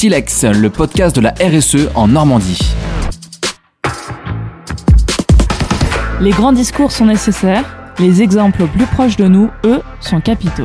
[0.00, 2.72] Silex, le podcast de la RSE en Normandie.
[6.22, 7.66] Les grands discours sont nécessaires,
[7.98, 10.64] les exemples plus proches de nous, eux, sont capitaux.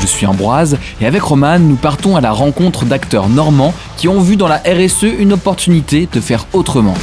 [0.00, 4.20] Je suis Ambroise et avec Roman, nous partons à la rencontre d'acteurs normands qui ont
[4.20, 6.94] vu dans la RSE une opportunité de faire autrement.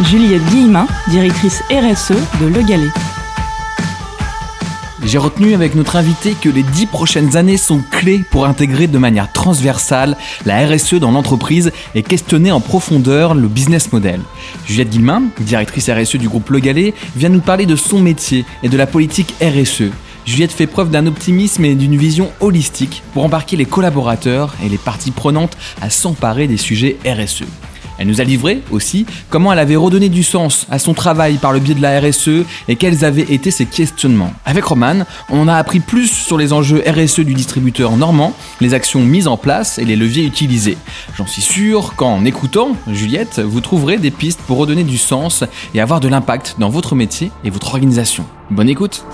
[0.00, 2.10] Juliette Guillemin, directrice RSE
[2.40, 2.90] de Le Galet.
[5.06, 8.98] J'ai retenu avec notre invité que les dix prochaines années sont clés pour intégrer de
[8.98, 14.20] manière transversale la RSE dans l'entreprise et questionner en profondeur le business model.
[14.66, 18.68] Juliette Guillemin, directrice RSE du groupe Le Galet, vient nous parler de son métier et
[18.68, 19.92] de la politique RSE.
[20.24, 24.76] Juliette fait preuve d'un optimisme et d'une vision holistique pour embarquer les collaborateurs et les
[24.76, 27.44] parties prenantes à s'emparer des sujets RSE.
[27.98, 31.52] Elle nous a livré aussi comment elle avait redonné du sens à son travail par
[31.52, 34.32] le biais de la RSE et quels avaient été ses questionnements.
[34.44, 39.00] Avec Roman, on a appris plus sur les enjeux RSE du distributeur normand, les actions
[39.00, 40.76] mises en place et les leviers utilisés.
[41.16, 45.44] J'en suis sûr qu'en écoutant Juliette, vous trouverez des pistes pour redonner du sens
[45.74, 48.26] et avoir de l'impact dans votre métier et votre organisation.
[48.50, 49.04] Bonne écoute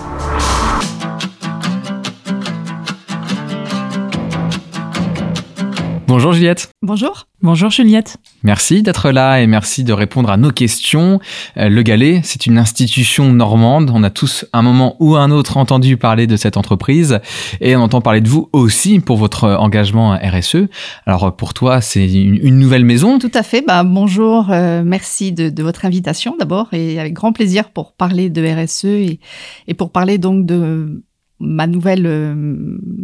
[6.13, 6.69] Bonjour Juliette.
[6.83, 7.25] Bonjour.
[7.41, 8.17] Bonjour Juliette.
[8.43, 11.19] Merci d'être là et merci de répondre à nos questions.
[11.57, 13.89] Euh, le Galet, c'est une institution normande.
[13.91, 17.19] On a tous un moment ou un autre entendu parler de cette entreprise
[17.61, 20.67] et on entend parler de vous aussi pour votre engagement RSE.
[21.07, 23.17] Alors pour toi, c'est une, nouvelle maison.
[23.17, 23.63] Tout à fait.
[23.65, 28.45] Bah, bonjour, euh, merci de, votre invitation d'abord et avec grand plaisir pour parler de
[28.45, 29.19] RSE et,
[29.67, 31.01] et pour parler donc de
[31.43, 32.33] ma nouvelle, euh,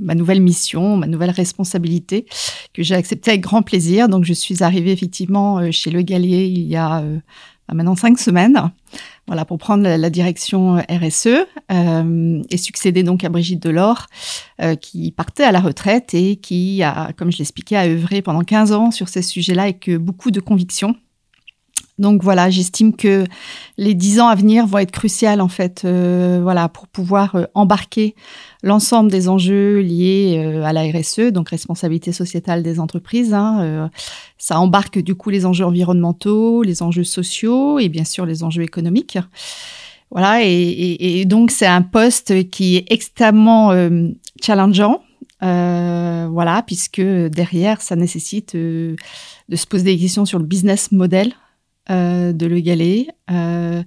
[0.02, 2.26] ma nouvelle mission, ma nouvelle responsabilité
[2.74, 4.10] que j'ai acceptée avec grand plaisir.
[4.10, 7.18] Donc, je suis arrivée effectivement euh, chez Le Galier il y a euh,
[7.68, 8.72] bah, maintenant cinq semaines,
[9.28, 11.46] voilà, pour prendre la, direction RSE
[12.50, 14.08] et succéder donc à Brigitte Delors,
[14.82, 18.72] qui partait à la retraite et qui a, comme je l'expliquais, a œuvré pendant 15
[18.72, 20.96] ans sur ces sujets-là avec beaucoup de conviction.
[22.00, 23.26] Donc voilà, j'estime que
[23.78, 27.44] les dix ans à venir vont être cruciales en fait, euh, voilà, pour pouvoir euh,
[27.54, 28.16] embarquer
[28.64, 33.34] l'ensemble des enjeux liés euh, à la RSE, donc responsabilité sociétale des entreprises.
[33.34, 33.90] Hein,
[34.38, 38.64] ça embarque du coup les enjeux environnementaux, les enjeux sociaux et bien sûr les enjeux
[38.64, 39.18] économiques.
[40.10, 43.72] Voilà, et, donc c'est un poste qui est extrêmement
[44.42, 45.04] challengeant.
[45.42, 48.96] voilà, puisque derrière, ça nécessite de
[49.54, 51.34] se poser des questions sur le business model
[51.90, 53.82] euh, de Le Galet, euh,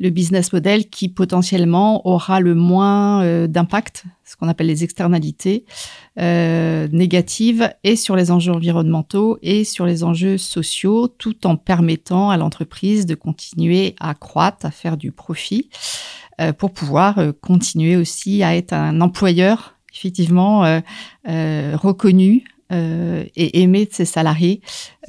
[0.00, 5.66] le business model qui potentiellement aura le moins euh, d'impact, ce qu'on appelle les externalités
[6.16, 12.36] négatives, et sur les enjeux environnementaux et sur les enjeux sociaux, tout en permettant à
[12.36, 15.68] l'entreprise de continuer à croître, à faire du profit,
[16.58, 20.80] pour pouvoir continuer aussi à être un employeur effectivement
[21.24, 24.60] reconnu euh, et aimer de ses salariés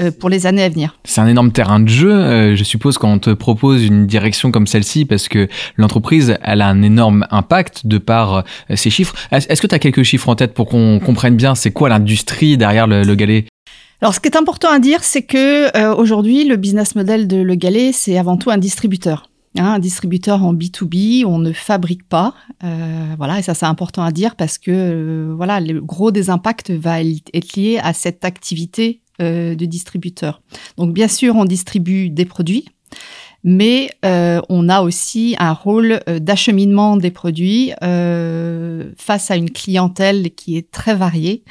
[0.02, 0.98] euh, pour les années à venir.
[1.06, 4.52] C'est un énorme terrain de jeu, euh, je suppose, quand on te propose une direction
[4.52, 5.48] comme celle-ci, parce que
[5.78, 9.16] l'entreprise, elle a un énorme impact de par ses chiffres.
[9.32, 12.58] Est-ce que tu as quelques chiffres en tête pour qu'on comprenne bien c'est quoi l'industrie
[12.58, 13.46] derrière le, le galet?
[14.02, 17.56] Alors, ce qui est important à dire, c'est que aujourd'hui, le business model de Le
[17.56, 19.30] Galet, c'est avant tout un distributeur.
[19.56, 22.34] Un distributeur en B2B, on ne fabrique pas.
[22.64, 26.32] Euh, voilà, et ça c'est important à dire parce que euh, voilà, le gros des
[26.32, 30.42] impacts va être lié à cette activité euh, de distributeur.
[30.78, 32.66] Donc bien sûr, on distribue des produits,
[33.44, 40.72] mais on a aussi un rôle d'acheminement des produits face à une clientèle qui est
[40.72, 41.44] très variée.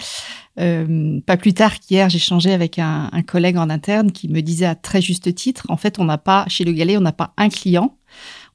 [0.60, 4.74] Euh, pas plus tard qu'hier, changé avec un, collègue en interne qui me disait à
[4.74, 7.48] très juste titre, en fait, on n'a pas, chez Le Galet, on n'a pas un
[7.48, 7.96] client,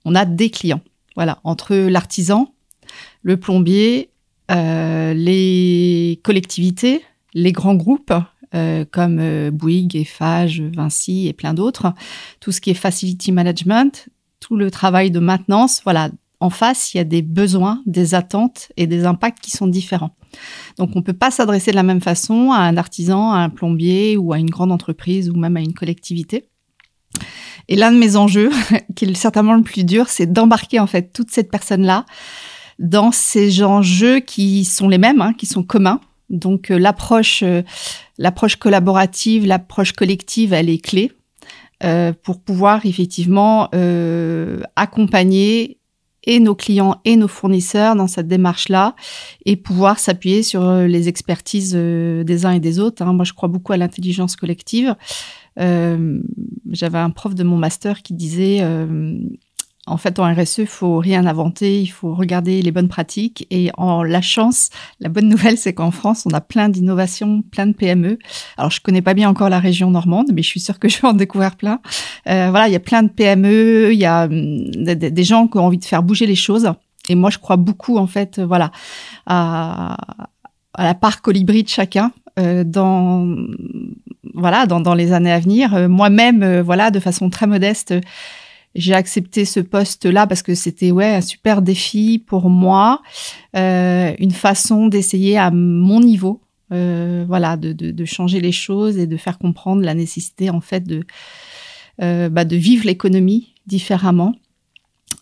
[0.06, 0.81] on a des clients.
[1.16, 2.53] Voilà, entre l'artisan,
[3.24, 4.12] le plombier,
[4.52, 7.03] euh, les collectivités,
[7.34, 8.14] les grands groupes,
[8.53, 11.94] euh, comme Bouygues, Eiffage, Vinci et plein d'autres,
[12.40, 14.08] tout ce qui est facility management,
[14.40, 18.72] tout le travail de maintenance, voilà, en face, il y a des besoins, des attentes
[18.78, 20.16] et des impacts qui sont différents.
[20.78, 23.49] Donc on ne peut pas s'adresser de la même façon à un artisan, à un
[23.49, 26.49] plombier ou à une grande entreprise ou même à une collectivité.
[27.69, 28.51] Et l'un de mes enjeux,
[28.95, 32.05] qui est certainement le plus dur, c'est d'embarquer en fait toute cette personne-là
[32.79, 35.99] dans ces enjeux qui sont les mêmes, hein, qui sont communs.
[36.29, 37.63] Donc euh, l'approche, euh,
[38.17, 41.11] l'approche collaborative, l'approche collective, elle est clé
[41.84, 43.69] euh, pour pouvoir effectivement
[44.75, 45.79] accompagner
[46.40, 48.96] nos clients et nos fournisseurs dans cette démarche-là
[49.46, 53.02] et pouvoir s'appuyer sur euh, les expertises euh, des uns et des autres.
[53.02, 53.14] Hein.
[53.14, 54.96] Moi, je crois beaucoup à l'intelligence collective.
[55.59, 56.20] Euh,
[56.72, 58.62] J'avais un prof de mon master qui disait
[59.87, 63.47] en fait, en RSE, il faut rien inventer, il faut regarder les bonnes pratiques.
[63.49, 64.69] Et en la chance,
[64.99, 68.19] la bonne nouvelle, c'est qu'en France, on a plein d'innovations, plein de PME.
[68.57, 71.01] Alors, je connais pas bien encore la région normande, mais je suis sûre que je
[71.01, 71.79] vais en découvrir plein.
[72.28, 75.57] Euh, voilà, il y a plein de PME, il y a hum, des, gens qui
[75.57, 76.72] ont envie de faire bouger les choses.
[77.09, 78.72] Et moi, je crois beaucoup, en fait, voilà,
[79.25, 79.97] à,
[80.78, 82.11] la part colibri de chacun.
[82.39, 83.35] Euh, dans
[84.35, 87.95] voilà dans, dans, les années à venir euh, moi-même euh, voilà de façon très modeste
[88.75, 93.02] j'ai accepté ce poste-là parce que c'était ouais un super défi pour moi,
[93.55, 96.41] euh, une façon d'essayer à mon niveau,
[96.72, 100.61] euh, voilà, de, de, de, changer les choses et de faire comprendre la nécessité en
[100.61, 101.03] fait de
[102.02, 104.35] euh, bah, de vivre l'économie différemment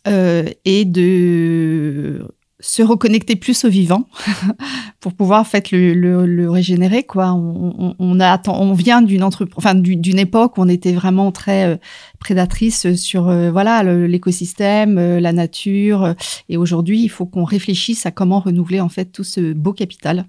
[0.07, 2.27] euh, et de
[2.59, 4.07] se reconnecter plus au vivant
[5.01, 7.33] pour pouvoir en fait le, le, le régénérer quoi.
[7.33, 11.75] On, on, a on vient d'une enfin d'une époque où on était vraiment très euh,
[12.19, 16.15] prédatrice sur euh, voilà l'écosystème euh, la nature
[16.47, 20.25] et aujourd'hui il faut qu'on réfléchisse à comment renouveler en fait tout ce beau capital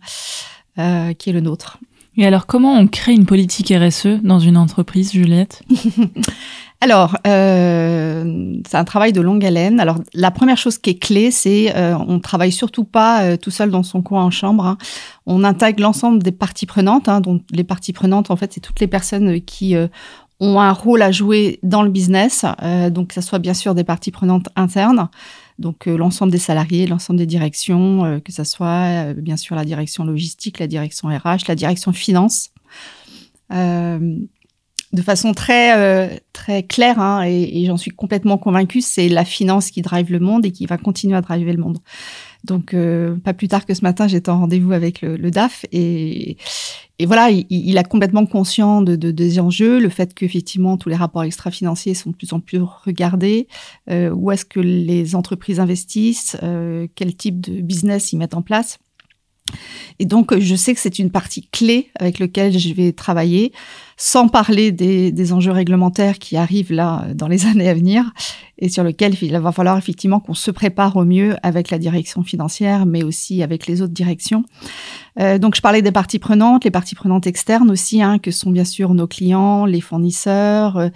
[1.19, 1.79] qui est le nôtre.
[2.19, 5.63] Et alors comment on crée une politique RSE dans une entreprise Juliette?
[6.83, 9.81] Alors, euh, c'est un travail de longue haleine.
[9.81, 13.51] Alors, la première chose qui est clé, c'est euh, on travaille surtout pas euh, tout
[13.51, 14.67] seul dans son coin en chambre.
[14.67, 14.79] Hein.
[15.25, 17.09] On intègre l'ensemble des parties prenantes.
[17.09, 17.21] Hein.
[17.21, 19.89] donc, les parties prenantes, en fait, c'est toutes les personnes qui euh,
[20.39, 22.45] ont un rôle à jouer dans le business.
[22.91, 25.09] donc, que ce soit bien sûr des parties prenantes internes.
[25.59, 30.59] Donc l'ensemble des salariés, l'ensemble des directions, que ce soit bien sûr la direction logistique,
[30.59, 32.51] la direction RH, la direction finance.
[33.53, 34.19] Euh,
[34.97, 39.71] de façon très euh, très claire, hein, et, j'en suis complètement convaincue, c'est la finance
[39.71, 41.79] qui drive le monde et qui va continuer à driver le monde.
[42.45, 46.37] Donc, euh, pas plus tard que ce matin, j'étais en rendez-vous avec le, DAF et,
[46.99, 50.89] et voilà, il, il, a complètement conscient de, de, des enjeux, le fait qu'effectivement tous
[50.89, 53.49] les rapports extra-financiers sont de plus en plus regardés,
[53.91, 58.43] euh, où est-ce que les entreprises investissent, euh, quel type de business ils mettent en
[58.43, 58.79] place.
[59.99, 63.53] Et donc, je sais que c'est une partie clé avec laquelle je vais travailler,
[63.97, 68.13] sans parler des, des, enjeux réglementaires qui arrivent là dans les années à venir
[68.59, 72.23] et sur lesquels il va falloir effectivement qu'on se prépare au mieux avec la direction
[72.23, 74.45] financière, mais aussi avec les autres directions.
[75.21, 78.51] Euh, donc, je parlais des parties prenantes, les parties prenantes externes aussi, hein, que sont
[78.51, 80.89] bien sûr nos clients, les fournisseurs, euh,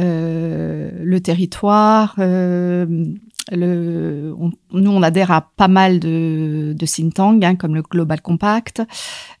[0.00, 3.06] euh le territoire, euh,
[3.52, 4.34] le,
[4.72, 8.82] nous, on adhère à pas mal de, de think tanks, hein, comme le Global Compact.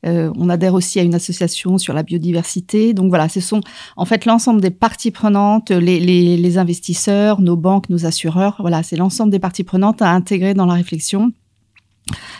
[0.04, 2.94] Euh, on adhère aussi à une association sur la biodiversité.
[2.94, 3.60] Donc voilà, ce sont
[3.96, 8.56] en fait l'ensemble des parties prenantes, les, les, les investisseurs, nos banques, nos assureurs.
[8.60, 11.32] Voilà, c'est l'ensemble des parties prenantes à intégrer dans la réflexion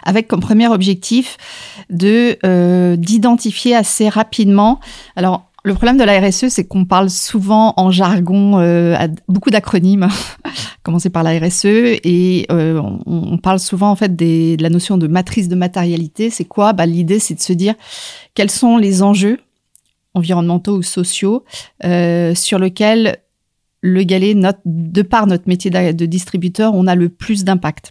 [0.04, 1.36] avec comme premier objectif
[1.90, 4.80] de euh, d'identifier assez rapidement.
[5.16, 8.96] Alors le problème de la RSE, c'est qu'on parle souvent en jargon, euh,
[9.26, 10.06] beaucoup d'acronymes,
[10.84, 14.96] commencer par la RSE, et euh, on, parle souvent en fait des, de la notion
[14.96, 16.30] de matrice de matérialité.
[16.30, 16.72] C'est quoi?
[16.72, 17.74] Bah, L'idée, c'est de se dire
[18.34, 19.40] quels sont les enjeux
[20.14, 21.42] environnementaux ou sociaux
[21.84, 23.16] euh, sur lesquels
[23.80, 27.90] le galet, note, de par notre métier de distributeur, on a le plus d'impact.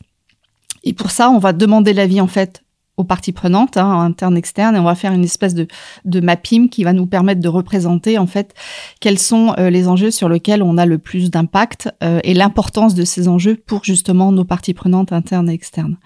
[0.86, 2.63] Et pour ça, on va demander l'avis en fait
[2.97, 5.68] aux parties prenantes, hein, internes, externes, et on va faire une espèce de,
[6.06, 8.53] de mapping qui va nous permettre de représenter en fait
[9.01, 12.95] quels sont euh, les enjeux sur lesquels on a le plus d'impact euh, et l'importance
[12.95, 15.98] de ces enjeux pour justement nos parties prenantes internes et externes.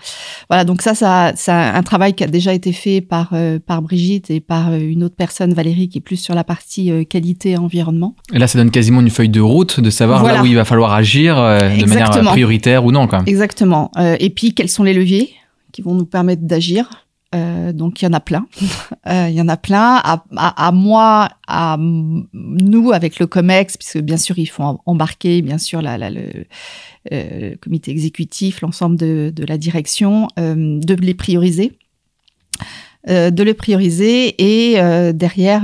[0.49, 3.81] Voilà, donc ça, ça, c'est un travail qui a déjà été fait par euh, par
[3.81, 7.57] Brigitte et par une autre personne, Valérie, qui est plus sur la partie qualité et
[7.57, 8.15] environnement.
[8.33, 10.65] Et là, ça donne quasiment une feuille de route de savoir là où il va
[10.65, 13.33] falloir agir de manière prioritaire ou non, quand même.
[13.33, 13.41] Nous
[14.19, 15.33] et puis, quels sont les leviers?
[15.71, 17.05] Qui vont nous permettre d'agir.
[17.35, 18.47] Euh, donc il y en a plein,
[19.07, 20.01] euh, il y en a plein.
[20.03, 25.43] À, à, à, moi, à nous avec le Comex, puisque bien sûr il faut embarquer
[25.43, 26.45] bien sûr la, la, le
[27.13, 31.77] euh, comité exécutif, l'ensemble de, de, la direction, euh, de les prioriser,
[33.09, 35.63] euh, de les prioriser et euh, derrière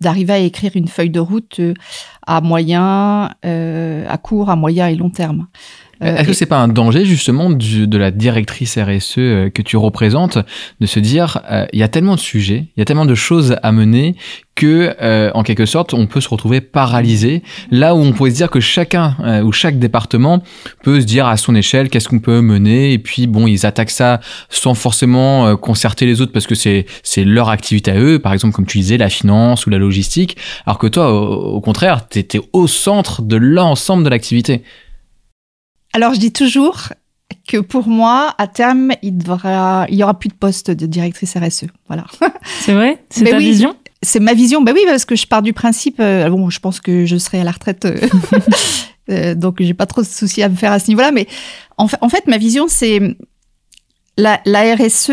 [0.00, 1.60] d'arriver à écrire une feuille de route
[2.26, 5.48] à moyen, à court, à moyen et long terme.
[6.04, 9.76] Euh, Est-ce que c'est pas un danger justement de la directrice RSE euh, que tu
[9.76, 10.38] représentes
[10.80, 13.14] de se dire euh, il y a tellement de sujets, il y a tellement de
[13.14, 14.14] choses à mener
[14.54, 14.94] que
[15.34, 17.42] en quelque sorte on peut se retrouver paralysé.
[17.72, 20.44] Là où on pourrait se dire que chacun ou chaque département
[20.84, 23.90] peut se dire à son échelle qu'est-ce qu'on peut mener et puis bon ils attaquent
[23.90, 24.20] ça
[24.50, 28.20] sans forcément concerter les autres parce que c'est c'est leur activité à eux.
[28.20, 30.36] Par exemple comme tu disais la finance ou la logistique.
[30.66, 34.62] Alors que toi au, au contraire tu au centre de l'ensemble de l'activité
[35.94, 36.88] alors, je dis toujours
[37.46, 41.36] que pour moi, à terme, il devra, il y aura plus de poste de directrice
[41.36, 41.66] RSE.
[41.86, 42.04] Voilà.
[42.60, 43.04] C'est vrai?
[43.10, 43.76] C'est ta vision?
[44.02, 44.60] C'est ma vision.
[44.60, 46.00] Ben oui, parce que je pars du principe.
[46.00, 47.84] Euh, bon, je pense que je serai à la retraite.
[47.84, 48.08] Euh,
[49.10, 51.12] euh, donc j'ai pas trop de soucis à me faire à ce niveau-là.
[51.12, 51.28] Mais
[51.78, 53.00] en, en fait, ma vision, c'est
[54.18, 55.12] la, la RSE.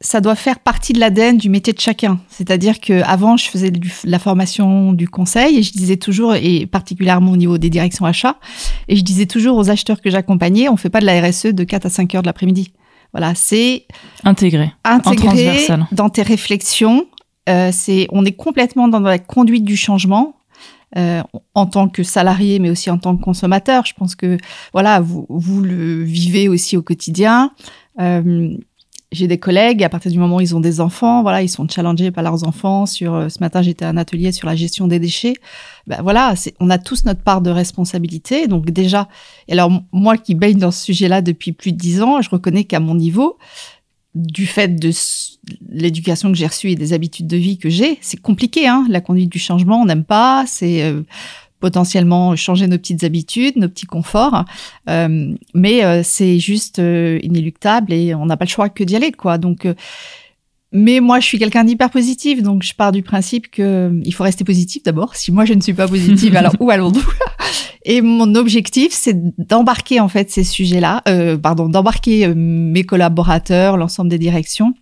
[0.00, 2.20] Ça doit faire partie de l'ADN du métier de chacun.
[2.28, 6.66] C'est-à-dire que avant, je faisais de la formation du conseil et je disais toujours, et
[6.66, 8.36] particulièrement au niveau des directions achats,
[8.88, 11.64] et je disais toujours aux acheteurs que j'accompagnais, on fait pas de la RSE de
[11.64, 12.72] 4 à 5 heures de l'après-midi.
[13.12, 13.86] Voilà, c'est
[14.24, 17.06] intégré, intégré dans tes réflexions.
[17.48, 20.34] Euh, c'est, on est complètement dans la conduite du changement.
[20.96, 21.22] Euh,
[21.54, 23.84] en tant que salarié, mais aussi en tant que consommateur.
[23.84, 24.38] Je pense que
[24.72, 27.50] voilà, vous, vous le vivez aussi au quotidien.
[28.00, 28.56] Euh,
[29.12, 31.66] j'ai des collègues, à partir du moment où ils ont des enfants, voilà, ils sont
[31.68, 34.88] challengés par leurs enfants sur, euh, ce matin, j'étais à un atelier sur la gestion
[34.88, 35.34] des déchets.
[35.86, 38.48] Ben voilà, on a tous notre part de responsabilité.
[38.48, 39.08] Donc déjà,
[39.50, 42.80] alors moi qui baigne dans ce sujet-là depuis plus de dix ans, je reconnais qu'à
[42.80, 43.38] mon niveau,
[44.16, 44.90] du fait de
[45.68, 48.66] l'éducation que j'ai reçue et des habitudes de vie que j'ai, c'est compliqué.
[48.66, 50.44] Hein la conduite du changement, on n'aime pas.
[50.46, 51.02] C'est euh,
[51.60, 54.44] potentiellement changer nos petites habitudes, nos petits conforts.
[54.88, 58.96] Euh, mais euh, c'est juste euh, inéluctable et on n'a pas le choix que d'y
[58.96, 59.38] aller, quoi.
[59.38, 59.66] Donc,
[60.72, 64.24] mais moi, je suis quelqu'un d'hyper positif, donc je pars du principe que il faut
[64.24, 65.14] rester positif d'abord.
[65.14, 67.06] Si moi je ne suis pas positive, alors où allons-nous?
[67.84, 71.02] Et mon objectif, c'est d'embarquer en fait ces sujets-là,
[71.40, 74.74] pardon, d'embarquer mes collaborateurs, l'ensemble des directions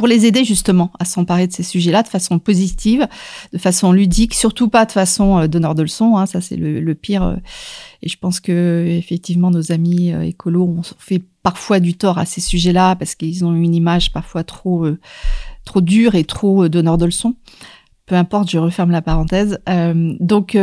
[0.00, 3.06] pour les aider justement à s'emparer de ces sujets-là de façon positive,
[3.52, 6.16] de façon ludique, surtout pas de façon euh, donneur de leçons.
[6.16, 7.22] Hein, ça c'est le, pire.
[7.22, 7.36] Euh,
[8.00, 12.24] et je pense que effectivement nos amis euh, écolos ont fait parfois du tort à
[12.24, 14.86] ces sujets-là parce qu'ils ont une image parfois trop
[15.66, 17.34] trop dure et trop donneur de leçons.
[18.06, 19.58] Peu importe, je referme la parenthèse.
[19.68, 20.56] donc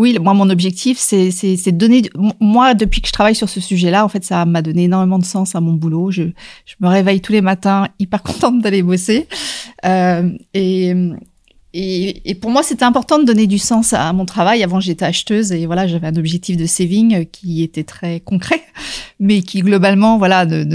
[0.00, 2.02] oui, moi, mon objectif, c'est de donner.
[2.40, 5.26] Moi, depuis que je travaille sur ce sujet-là, en fait, ça m'a donné énormément de
[5.26, 6.10] sens à mon boulot.
[6.10, 6.22] Je,
[6.80, 9.28] me réveille tous les matins hyper contente d'aller bosser.
[9.84, 10.94] Euh, et,
[11.72, 14.64] et, et, pour moi, c'était important de donner du sens à mon travail.
[14.64, 18.62] Avant, j'étais acheteuse et voilà, j'avais un objectif de saving qui était très concret,
[19.20, 20.66] mais qui globalement, voilà, de,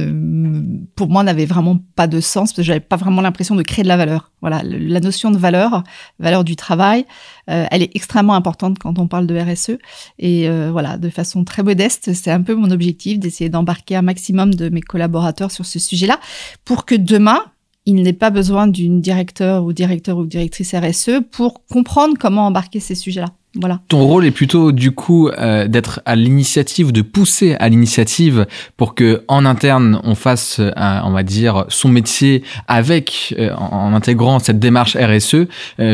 [0.96, 3.84] pour moi, n'avait vraiment pas de sens parce que j'avais pas vraiment l'impression de créer
[3.84, 4.32] de la valeur.
[4.40, 5.84] Voilà, la notion de valeur,
[6.20, 7.06] valeur du travail,
[7.50, 9.78] euh, elle est extrêmement importante quand on parle de RSE.
[10.20, 14.02] Et euh, voilà, de façon très modeste, c'est un peu mon objectif d'essayer d'embarquer un
[14.02, 16.22] maximum de mes collaborateurs sur ce sujet-là
[16.64, 17.42] pour que demain,
[17.86, 22.80] il n'est pas besoin d'une directeur ou directeur ou directrice RSE pour comprendre comment embarquer
[22.80, 23.30] ces sujets-là.
[23.58, 23.80] Voilà.
[23.88, 28.96] Ton rôle est plutôt du coup euh, d'être à l'initiative, de pousser à l'initiative pour
[28.96, 34.40] que en interne on fasse, euh, on va dire, son métier avec euh, en, intégrant
[34.40, 35.48] cette démarche RSE,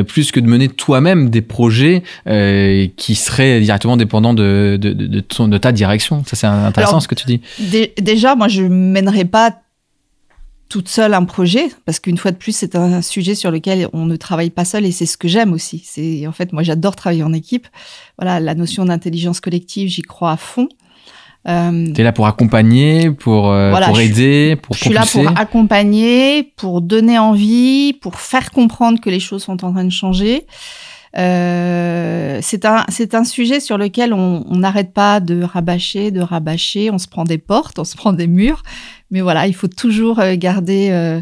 [0.07, 5.57] plus que de mener toi-même des projets qui seraient directement dépendants de de, de, de,
[5.57, 6.23] ta direction.
[6.25, 7.41] Ça c'est intéressant ce que tu dis.
[8.01, 9.55] Déjà, moi je mènerai pas
[10.71, 14.05] toute seule un projet, parce qu'une fois de plus, c'est un sujet sur lequel on
[14.05, 15.83] ne travaille pas seul et c'est ce que j'aime aussi.
[15.85, 17.67] C'est en fait, moi, j'adore travailler en équipe.
[18.17, 20.69] Voilà, la notion d'intelligence collective, j'y crois à fond.
[21.49, 25.27] Euh, tu es là pour accompagner, pour, euh, pour aider, pour Je suis là pour
[25.37, 30.45] accompagner, pour donner envie, pour faire comprendre que les choses sont en train de changer.
[31.17, 36.89] Euh, c'est un c'est un sujet sur lequel on n'arrête pas de rabâcher, de rabâcher.
[36.89, 38.63] On se prend des portes, on se prend des murs,
[39.11, 40.89] mais voilà, il faut toujours euh, garder.
[40.91, 41.21] Euh,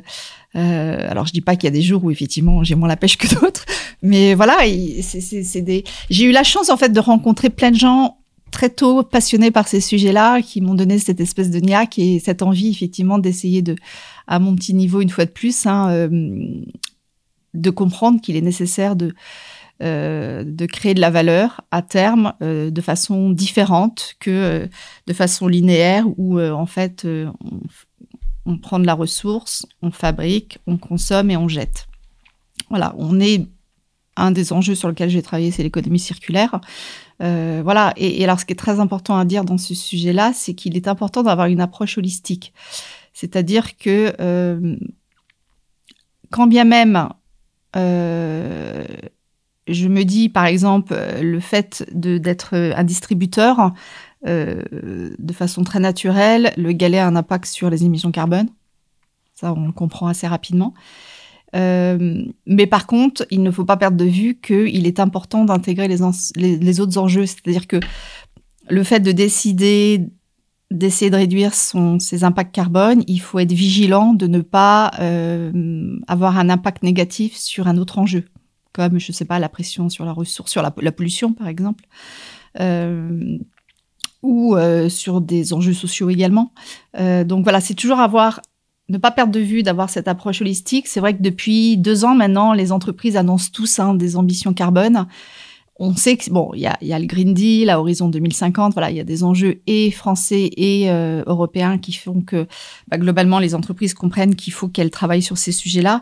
[0.56, 2.98] euh, alors je dis pas qu'il y a des jours où effectivement j'ai moins la
[2.98, 3.66] pêche que d'autres,
[4.02, 4.58] mais voilà,
[5.02, 5.84] c'est des.
[6.10, 8.20] J'ai eu la chance en fait de rencontrer plein de gens
[8.52, 12.42] très tôt passionnés par ces sujets-là, qui m'ont donné cette espèce de niaque et cette
[12.42, 13.76] envie effectivement d'essayer de,
[14.28, 16.10] à mon petit niveau une fois de plus, hein, euh,
[17.54, 19.14] de comprendre qu'il est nécessaire de
[19.82, 24.68] euh, de créer de la valeur à terme euh, de façon différente que euh,
[25.08, 27.08] de façon linéaire où en fait
[28.46, 31.88] on, prend de la ressource, on fabrique, on consomme et on jette.
[32.70, 33.48] Voilà, on est
[34.18, 36.60] un des enjeux sur lesquels j'ai travaillé, c'est l'économie circulaire.
[37.20, 40.76] voilà, et, alors ce qui est très important à dire dans ce sujet-là, c'est qu'il
[40.76, 42.54] est important d'avoir une approche holistique.
[43.14, 44.14] C'est-à-dire que
[46.32, 47.08] quand bien même
[49.72, 53.74] je me dis, par exemple, euh, le fait d'être un distributeur,
[54.28, 54.64] euh,
[55.18, 58.50] de façon très naturelle, le galet a un impact sur les émissions carbone.
[59.34, 60.74] Ça, on le comprend assez rapidement.
[61.56, 65.88] Euh, mais par contre, il ne faut pas perdre de vue qu'il est important d'intégrer
[65.88, 67.26] les, autres enjeux.
[67.26, 67.78] C'est-à-dire que
[68.70, 70.06] le fait de décider
[70.70, 76.38] d'essayer de réduire ses impacts carbone, il faut être vigilant de ne pas euh, avoir
[76.38, 78.26] un impact négatif sur un autre enjeu
[78.74, 81.86] comme, je ne sais pas, la pression sur la ressource, sur la, pollution, par exemple,
[82.60, 83.38] euh,
[84.22, 86.54] ou euh, sur des enjeux sociaux également.
[86.98, 88.42] Euh, donc voilà, c'est toujours avoir,
[88.90, 90.88] ne pas perdre de vue d'avoir cette approche holistique.
[90.88, 95.08] C'est vrai que depuis deux ans maintenant, les entreprises annoncent tous hein, des ambitions carbone.
[95.80, 98.74] On sait que bon, il y a, y a, le Green Deal à horizon 2050.
[98.74, 102.48] Voilà, il y a des enjeux et français et euh, européens qui font que
[102.90, 106.02] bah, globalement les entreprises comprennent qu'il faut qu'elles travaillent sur ces sujets-là.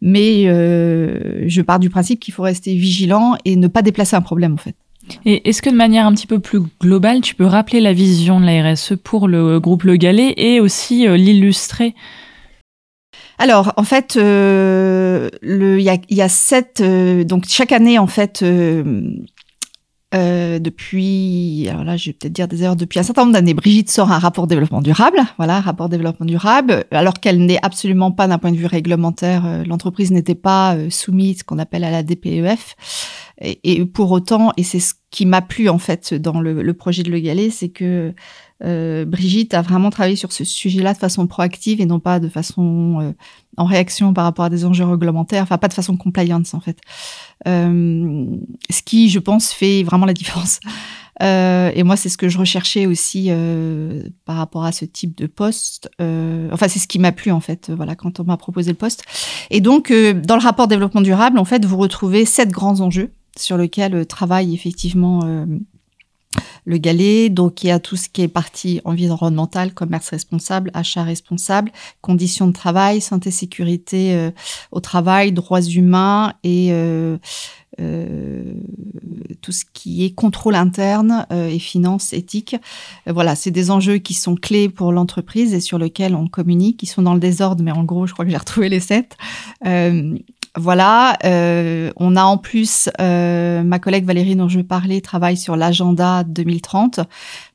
[0.00, 4.22] Mais euh, je pars du principe qu'il faut rester vigilant et ne pas déplacer un
[4.22, 4.76] problème en fait.
[5.24, 8.40] Et est-ce que de manière un petit peu plus globale, tu peux rappeler la vision
[8.40, 11.94] de la RSE pour le groupe Le Galet et aussi euh, l'illustrer?
[13.38, 16.80] Alors, en fait, euh, il y a, y a sept.
[16.80, 19.10] Euh, donc, chaque année, en fait, euh,
[20.14, 23.54] euh, depuis, alors là, je vais peut-être dire des erreurs, depuis un certain nombre d'années,
[23.54, 28.26] Brigitte sort un rapport développement durable, voilà, rapport développement durable, alors qu'elle n'est absolument pas
[28.28, 32.02] d'un point de vue réglementaire, euh, l'entreprise n'était pas soumise, ce qu'on appelle à la
[32.02, 32.76] DPEF.
[33.40, 36.74] Et, et, pour autant, et c'est ce qui m'a plu en fait dans le, le
[36.74, 38.12] projet de Le Galet, c'est que
[38.62, 42.28] euh, Brigitte a vraiment travaillé sur ce sujet-là de façon proactive et non pas de
[42.28, 43.12] façon euh,
[43.56, 46.76] en réaction par rapport à des enjeux réglementaires, enfin pas de façon compliance en fait.
[47.46, 48.26] Euh,
[48.68, 50.60] ce qui, je pense, fait vraiment la différence.
[51.22, 55.16] Euh, et moi, c'est ce que je recherchais aussi euh, par rapport à ce type
[55.16, 55.88] de poste.
[55.98, 59.02] enfin, c'est ce qui m'a plu en fait, voilà, quand on m'a proposé le poste.
[59.48, 63.56] Et donc, dans le rapport développement durable, en fait, vous retrouvez sept grands enjeux sur
[63.56, 65.46] lesquels travaille effectivement
[66.66, 67.30] le galet.
[67.30, 72.46] Donc, il y a tout ce qui est partie environnementale, commerce responsable, achat responsable, conditions
[72.48, 74.30] de travail, santé, sécurité euh,
[74.72, 77.16] au travail, droits humains et euh,
[77.80, 78.54] euh,
[79.42, 82.56] tout ce qui est contrôle interne et finances éthiques.
[83.06, 86.86] voilà, c'est des enjeux qui sont clés pour l'entreprise et sur lesquels on communique, qui
[86.86, 89.16] sont dans le désordre, mais en gros, je crois que j'ai retrouvé les sept.
[90.58, 95.54] Voilà, euh, on a en plus euh, ma collègue Valérie dont je parlais travaille sur
[95.54, 97.00] l'agenda 2030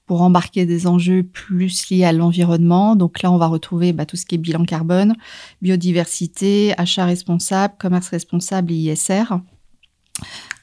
[0.05, 2.95] pour embarquer des enjeux plus liés à l'environnement.
[2.95, 5.15] Donc là, on va retrouver bah, tout ce qui est bilan carbone,
[5.63, 9.23] biodiversité, achat responsable, commerce responsable et ISR.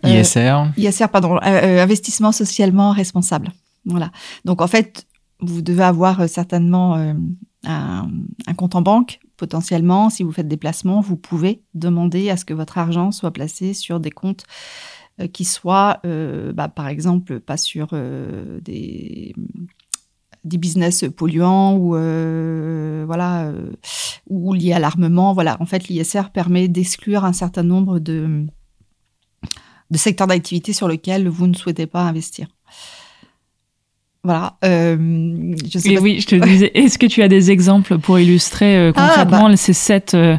[0.05, 0.67] Euh, ISR.
[0.77, 3.51] ISR, pardon, investissement socialement responsable.
[3.85, 4.13] Voilà.
[4.45, 5.07] Donc en fait,
[5.41, 6.95] vous devez avoir certainement
[7.65, 8.09] un,
[8.47, 12.45] un, compte en banque potentiellement, si vous faites des placements, vous pouvez demander à ce
[12.45, 14.45] que votre argent soit placé sur des comptes
[15.21, 19.35] euh, qui soient, euh, bah, par exemple, pas sur euh, des
[20.45, 21.91] business polluants ou
[23.07, 23.53] voilà
[24.29, 25.35] ou liés à l'armement.
[25.35, 25.57] Voilà.
[25.61, 28.47] En fait l'ISR permet d'exclure un certain nombre de
[29.95, 32.49] secteurs d'activité sur lesquels vous ne souhaitez pas investir
[34.29, 34.59] voilà.
[34.63, 38.77] Euh, je sais oui, je te disais, est-ce que tu as des exemples pour illustrer
[38.77, 39.57] euh, ah, concrètement bah.
[39.57, 40.37] ces sept, euh,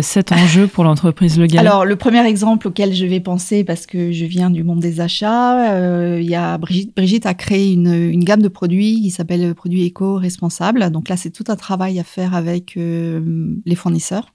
[0.00, 4.12] sept enjeux pour l'entreprise Le Alors, le premier exemple auquel je vais penser, parce que
[4.12, 8.24] je viens du monde des achats, il y a Brigitte, Brigitte a créé une, une,
[8.24, 10.88] gamme de produits qui s'appelle Produits éco-responsables.
[10.90, 14.32] Donc là, c'est tout un travail à faire avec les fournisseurs.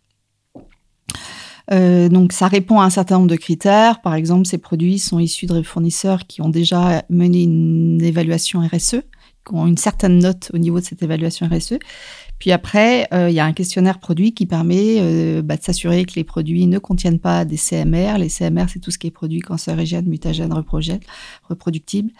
[1.71, 4.01] Euh, donc ça répond à un certain nombre de critères.
[4.01, 9.01] Par exemple, ces produits sont issus de fournisseurs qui ont déjà mené une évaluation RSE,
[9.45, 11.75] qui ont une certaine note au niveau de cette évaluation RSE.
[12.39, 16.03] Puis après, euh, il y a un questionnaire produit qui permet euh, bah, de s'assurer
[16.03, 18.17] que les produits ne contiennent pas des CMR.
[18.17, 20.53] Les CMR, c'est tout ce qui est produit cancérigène, mutagène,
[21.47, 22.11] reproductible.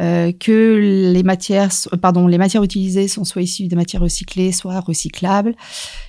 [0.00, 1.70] Euh, que les matières,
[2.02, 5.54] pardon, les matières utilisées sont soit issues des matières recyclées, soit recyclables,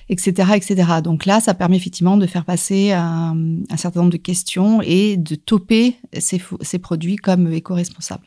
[0.08, 0.84] etc., etc.
[1.04, 3.36] Donc là, ça permet effectivement de faire passer un,
[3.70, 8.26] un certain nombre de questions et de toper ces, ces produits comme éco-responsables.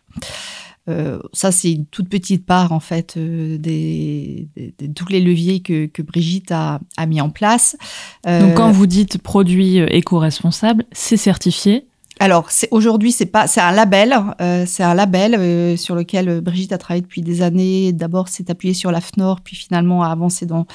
[0.89, 5.59] Euh, ça, c'est une toute petite part, en fait, euh, des, des, tous les leviers
[5.59, 7.77] que, que Brigitte a, a, mis en place.
[8.25, 11.85] Euh, Donc, quand vous dites produit éco-responsable, c'est certifié
[12.19, 16.77] alors aujourd'hui c'est pas c'est un label euh, c'est un label sur lequel Brigitte a
[16.77, 17.93] travaillé depuis des années.
[17.93, 20.65] D'abord s'est appuyée sur la FNOR puis finalement a avancé dans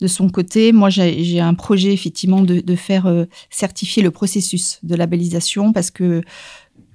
[0.00, 0.72] de son côté.
[0.72, 3.12] Moi j'ai un projet effectivement de, de faire
[3.50, 6.22] certifier le processus de labellisation parce que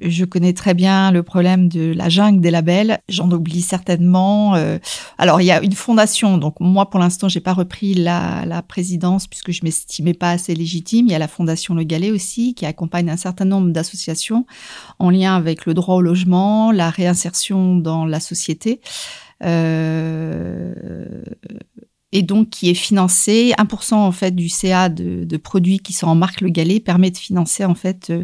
[0.02, 3.00] je connais très bien le problème de la jungle des labels.
[3.10, 4.56] J'en oublie certainement.
[4.56, 4.78] Euh,
[5.18, 6.38] alors, il y a une fondation.
[6.38, 10.54] Donc, moi, pour l'instant, j'ai pas repris la, la, présidence puisque je m'estimais pas assez
[10.54, 11.08] légitime.
[11.08, 14.46] Il y a la fondation Le Galet aussi qui accompagne un certain nombre d'associations
[15.00, 18.82] en lien avec le droit au logement, la réinsertion dans la société.
[19.44, 20.74] Euh,
[22.14, 26.08] et donc qui est financé 1% en fait du CA de, de, produits qui sont
[26.08, 28.24] en marque Le Galet permet de financer en fait euh,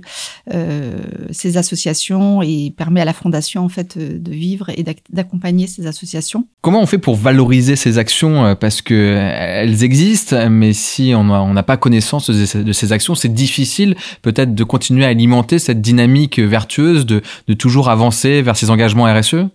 [0.54, 5.68] euh ces associations et permet à la fondation en fait euh, de vivre et d'accompagner
[5.68, 6.48] ces associations.
[6.62, 11.54] Comment on fait pour valoriser ces actions euh, parce que elles existent mais si on
[11.54, 15.60] n'a pas connaissance de ces, de ces actions c'est difficile peut-être de continuer à alimenter
[15.60, 19.48] cette dynamique vertueuse de, de toujours avancer vers ces engagements RSE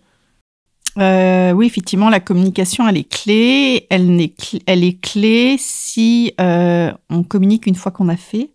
[0.98, 3.86] euh, oui, effectivement, la communication, elle est clé.
[3.90, 8.50] Elle, est, clé, si euh, on communique une fois qu'on a fait.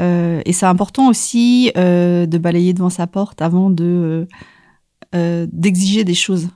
[0.00, 4.28] et c'est important aussi de balayer devant sa porte avant de
[5.12, 6.50] d'exiger des choses,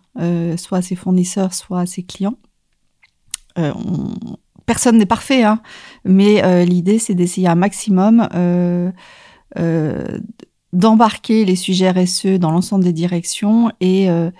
[0.56, 2.36] soit à ses fournisseurs, soit à ses clients.
[4.66, 5.60] Personne n'est parfait, hein,
[6.04, 8.28] mais l'idée c'est d'essayer un maximum
[10.72, 14.30] d'embarquer les sujets RSE dans l'ensemble des directions et, euh,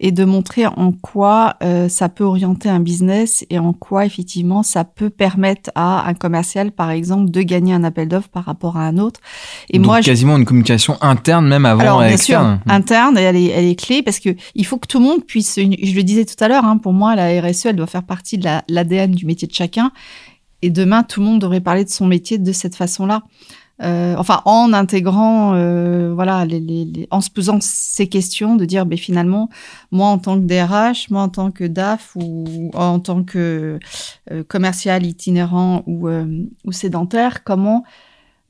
[0.00, 4.62] et de montrer en quoi euh, ça peut orienter un business et en quoi effectivement
[4.62, 8.78] ça peut permettre à un commercial, par exemple, de gagner un appel d'offres par rapport
[8.78, 9.20] à un autre.
[9.68, 13.36] Et Donc moi, quasiment une communication interne même avant Alors, bien sûr, interne, et elle
[13.36, 15.56] est, elle est clé parce que il faut que tout le monde puisse.
[15.56, 18.38] Je le disais tout à l'heure, hein, pour moi, la RSE, elle doit faire partie
[18.38, 19.92] de l'ADN du métier de chacun.
[20.62, 23.22] Et demain, tout le monde devrait parler de son métier de cette façon-là.
[23.82, 28.84] Euh, enfin en intégrant, euh, voilà, les, les, en se posant ces questions, de dire,
[28.86, 29.48] mais finalement,
[29.90, 33.78] moi en tant que DRH, moi en tant que DAF ou en tant que
[34.30, 37.84] euh, commercial itinérant ou, ou sédentaire, comment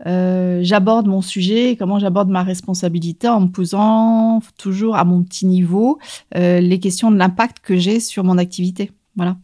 [0.05, 5.99] j'aborde mon sujet, comment j'aborde ma responsabilité en me posant toujours à mon petit niveau
[6.35, 8.93] les questions de l'impact que j'ai sur mon activité.
[9.16, 9.37] Voilà.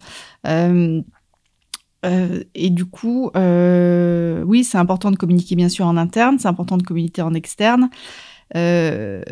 [2.07, 6.49] Euh, et du coup, euh, oui, c'est important de communiquer bien sûr en interne, c'est
[6.49, 7.91] important de communiquer en externe.
[8.55, 9.23] Euh,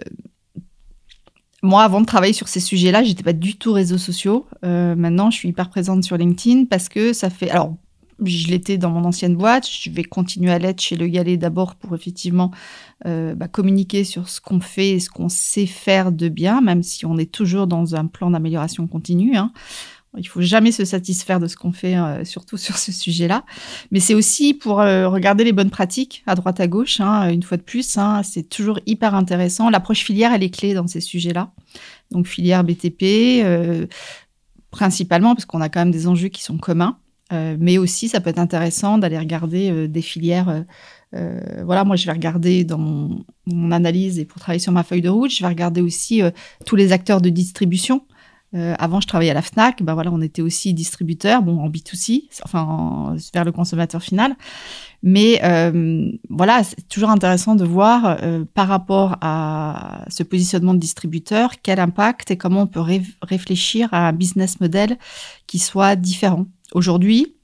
[1.62, 4.46] moi, avant de travailler sur ces sujets-là, j'étais pas du tout réseaux sociaux.
[4.62, 7.50] maintenant, je suis hyper présente sur LinkedIn parce que ça fait.
[7.50, 7.74] Alors,
[8.22, 9.66] je l'étais dans mon ancienne boîte.
[9.68, 12.50] Je vais continuer à l'être chez Le Galet d'abord pour effectivement
[13.04, 17.06] bah, communiquer sur ce qu'on fait et ce qu'on sait faire de bien, même si
[17.06, 19.34] on est toujours dans un plan d'amélioration continue.
[19.34, 19.50] Hein.
[20.16, 23.44] Il faut jamais se satisfaire de ce qu'on fait, euh, surtout sur ce sujet-là.
[23.90, 27.00] Mais c'est aussi pour euh, regarder les bonnes pratiques à droite à gauche.
[27.00, 29.70] Hein, une fois de plus, hein, c'est toujours hyper intéressant.
[29.70, 31.50] L'approche filière, elle est clé dans ces sujets-là.
[32.10, 33.86] Donc filière BTP, euh,
[34.70, 36.98] principalement parce qu'on a quand même des enjeux qui sont communs.
[37.32, 40.64] mais aussi, ça peut être intéressant d'aller regarder des filières.
[41.12, 45.02] voilà, moi, je vais regarder dans mon, mon, analyse et pour travailler sur ma feuille
[45.02, 46.22] de route, je vais regarder aussi
[46.64, 48.02] tous les acteurs de distribution.
[48.54, 49.82] Euh, avant, je travaillais à la Fnac.
[49.82, 54.36] Ben voilà, on était aussi distributeur, bon en B2C, enfin vers le consommateur final.
[55.02, 60.78] Mais euh, voilà, c'est toujours intéressant de voir euh, par rapport à ce positionnement de
[60.78, 62.82] distributeur quel impact et comment on peut
[63.22, 64.98] réfléchir à un business model
[65.46, 66.46] qui soit différent.
[66.72, 67.34] Aujourd'hui,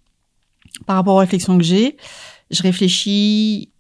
[0.87, 1.97] par rapport aux réflexions que j'ai,
[2.51, 3.71] je réfléchis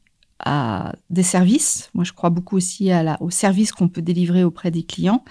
[0.44, 1.90] à des services.
[1.94, 5.22] Moi, je crois beaucoup aussi à la, aux services qu'on peut délivrer auprès des clients.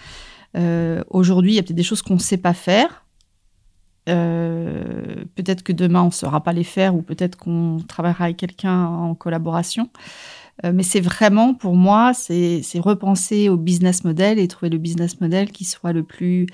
[0.58, 3.06] Euh, aujourd'hui, il y a peut-être des choses qu'on ne sait pas faire.
[4.08, 8.38] Euh, peut-être que demain, on ne saura pas les faire ou peut-être qu'on travaillera avec
[8.38, 9.90] quelqu'un en collaboration.
[10.66, 15.22] Euh, mais c'est vraiment, pour moi, c'est repenser au business model et trouver le business
[15.22, 16.48] model qui soit le plus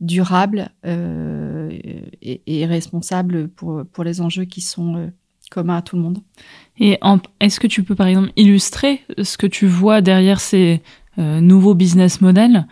[0.00, 5.12] durable et, responsable pour, pour les enjeux qui sont
[5.50, 6.18] communs à tout le monde.
[6.78, 6.98] Et
[7.38, 10.82] est-ce que tu peux, par exemple, illustrer ce que tu vois derrière ces
[11.18, 12.66] nouveaux business models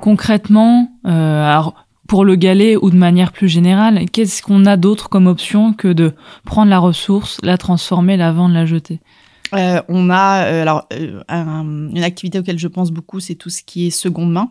[0.00, 1.60] Concrètement, euh,
[2.06, 5.88] pour le galet ou de manière plus générale, qu'est-ce qu'on a d'autre comme option que
[5.88, 9.00] de prendre la ressource, la transformer, la vendre, la jeter?
[9.54, 10.86] Euh, On a euh, alors
[11.28, 14.50] une activité auquel je pense beaucoup, c'est tout ce qui est seconde main.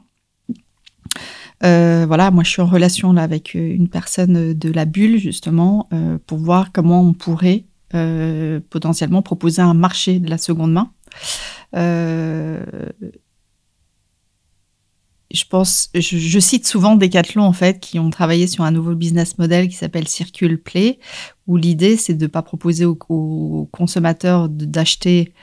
[1.62, 5.90] voilà, moi je suis en relation là avec une personne de la bulle justement
[6.28, 7.66] pour voir comment on pourrait
[8.70, 10.92] potentiellement proposer un marché de la seconde main
[15.36, 19.38] je pense, je, cite souvent Decathlon en fait, qui ont travaillé sur un nouveau business
[19.38, 21.00] model qui s'appelle Circle Play,
[21.48, 22.96] où l'idée c'est de ne pas proposer aux,
[23.72, 25.34] consommateurs d'acheter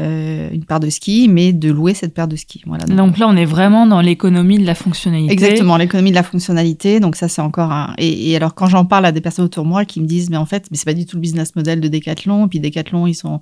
[0.00, 2.62] euh, une paire de ski, mais de louer cette paire de ski.
[2.66, 5.32] Voilà, donc, là, on est vraiment dans l'économie de la fonctionnalité.
[5.32, 6.98] Exactement, l'économie de la fonctionnalité.
[6.98, 7.94] Donc ça, c'est encore un.
[7.98, 10.30] Et, et alors, quand j'en parle à des personnes autour de moi qui me disent,
[10.30, 12.46] mais en fait, mais c'est pas du tout le business model de Decathlon.
[12.46, 13.40] Et puis Decathlon, ils sont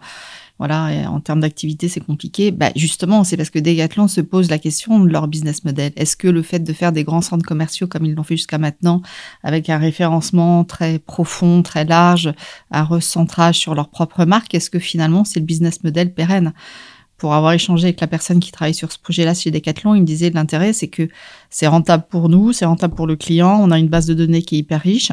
[0.63, 2.53] voilà, en termes d'activité, c'est compliqué.
[2.53, 5.91] Bah, justement, c'est parce que Decathlon se pose la question de leur business model.
[5.97, 8.59] Est-ce que le fait de faire des grands centres commerciaux comme ils l'ont fait jusqu'à
[8.59, 9.03] maintenant,
[9.43, 12.33] avec un référencement très profond, très large,
[12.71, 16.53] un recentrage sur leur propre marque, est-ce que finalement c'est le business model pérenne?
[17.17, 20.07] Pour avoir échangé avec la personne qui travaille sur ce projet-là chez Decathlon, il me
[20.07, 21.09] disait l'intérêt, c'est que
[21.51, 24.43] c'est rentable pour nous, c'est rentable pour le client, on a une base de données
[24.43, 25.11] qui est hyper riche.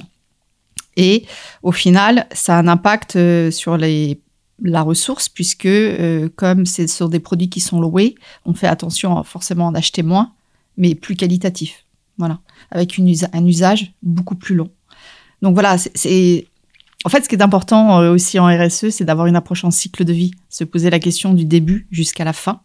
[0.96, 1.26] Et
[1.64, 4.22] au final, ça a un impact euh, sur les
[4.62, 9.24] la ressource, puisque euh, comme c'est sur des produits qui sont loués, on fait attention
[9.24, 10.34] forcément en acheter moins,
[10.78, 11.86] mais plus qualitatif.
[12.17, 12.39] Voilà,
[12.72, 14.69] avec un usage beaucoup plus long.
[15.41, 16.48] Donc voilà, c'est
[17.06, 19.72] en fait ce qui est important euh, aussi en RSE, c'est d'avoir une approche en
[19.72, 22.62] cycle de vie, se poser la question du début jusqu'à la fin,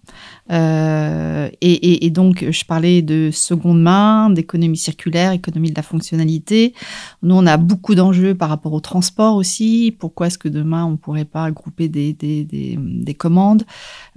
[0.50, 6.74] euh, et, donc, je parlais de seconde main, d'économie circulaire, économie de la fonctionnalité.
[7.22, 9.94] Nous, on a beaucoup d'enjeux par rapport au transport aussi.
[9.98, 13.64] Pourquoi est-ce que demain, on ne pourrait pas grouper des, des, des, commandes?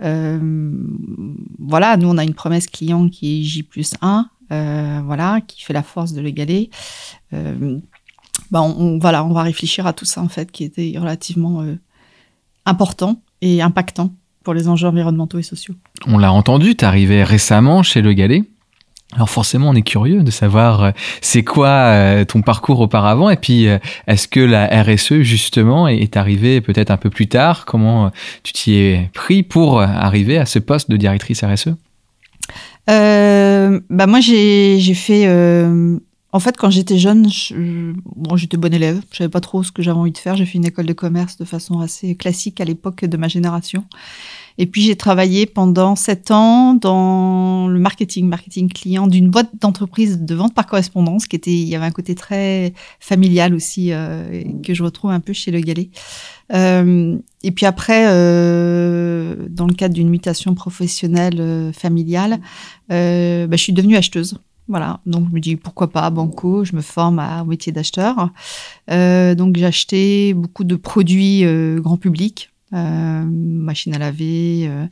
[0.03, 0.71] Euh,
[1.59, 5.63] Voilà, nous, on a une promesse client qui est J plus 1, euh, voilà, qui
[5.63, 6.69] fait la force de l'égaler.
[8.47, 11.65] Euh, bah, on, voilà, on va réfléchir à tout ça, en fait, qui était relativement
[12.65, 14.11] important et impactant
[14.43, 15.75] pour les enjeux environnementaux et sociaux.
[16.05, 18.43] On l'a entendu, tu arrivé récemment chez Le Galet.
[19.13, 23.37] Alors forcément, on est curieux de savoir euh, c'est quoi euh, ton parcours auparavant et
[23.37, 27.65] puis euh, est-ce que la RSE justement est arrivée peut-être un peu plus tard?
[27.65, 28.11] Comment
[28.43, 31.69] tu t'y es pris pour arriver à ce poste de directrice RSE
[32.87, 35.25] bah moi j'ai fait
[36.37, 37.27] en fait quand j'étais jeune
[38.35, 40.59] j'étais bonne élève je savais pas trop ce que j'avais envie de faire j'ai fait
[40.59, 43.83] une école de commerce de façon assez classique à l'époque de ma génération
[44.59, 50.19] et puis j'ai travaillé pendant sept ans dans le marketing, marketing client d'une boîte d'entreprise
[50.19, 54.43] de vente par correspondance qui était, il y avait un côté très familial aussi euh,
[54.63, 55.89] que je retrouve un peu chez Le Galet.
[56.53, 62.39] Euh, et puis après, euh, dans le cadre d'une mutation professionnelle familiale,
[62.89, 62.95] bah,
[63.51, 64.39] je suis devenue acheteuse.
[64.67, 68.31] Voilà, donc je me dis pourquoi pas banco, je me forme à, métier d'acheteur.
[68.91, 71.43] Euh, donc j'ai acheté beaucoup de produits
[71.79, 74.87] grand public, euh, machine à laver, euh,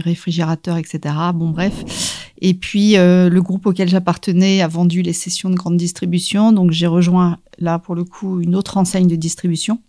[0.00, 1.14] réfrigérateur, etc.
[1.34, 2.32] Bon, bref.
[2.40, 6.52] Et puis, euh, le groupe auquel j'appartenais a vendu les sessions de grande distribution.
[6.52, 9.80] Donc, j'ai rejoint, là, pour le coup, une autre enseigne de distribution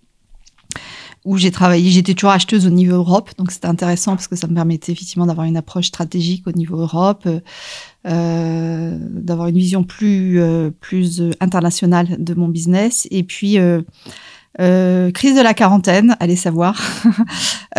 [1.27, 1.91] où j'ai travaillé.
[1.91, 3.29] J'étais toujours acheteuse au niveau Europe.
[3.37, 6.77] Donc, c'était intéressant parce que ça me permettait effectivement d'avoir une approche stratégique au niveau
[6.77, 7.27] Europe,
[8.07, 10.41] euh, d'avoir une vision plus,
[10.79, 13.07] plus internationale de mon business.
[13.11, 13.59] Et puis,
[14.59, 16.81] euh, crise de la quarantaine, allez savoir.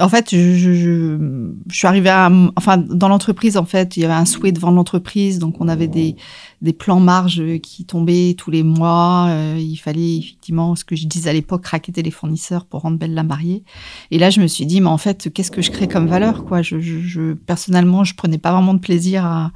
[0.00, 4.00] euh, en fait, je, je, je, suis arrivée à, enfin, dans l'entreprise, en fait, il
[4.00, 6.16] y avait un souhait de vendre l'entreprise, donc on avait des,
[6.62, 9.26] des plans marge qui tombaient tous les mois.
[9.28, 12.98] Euh, il fallait effectivement, ce que je disais à l'époque, raqueter les fournisseurs pour rendre
[12.98, 13.64] belle la mariée.
[14.10, 16.44] Et là, je me suis dit, mais en fait, qu'est-ce que je crée comme valeur,
[16.44, 16.62] quoi?
[16.62, 19.52] Je, je, personnellement, je prenais pas vraiment de plaisir à,